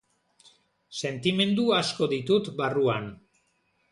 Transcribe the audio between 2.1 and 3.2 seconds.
ditut barruan.